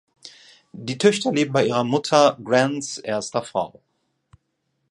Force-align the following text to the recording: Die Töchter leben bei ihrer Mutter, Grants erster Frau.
Die 0.73 0.97
Töchter 0.97 1.31
leben 1.31 1.53
bei 1.53 1.63
ihrer 1.67 1.83
Mutter, 1.83 2.35
Grants 2.43 2.97
erster 2.97 3.43
Frau. 3.43 3.79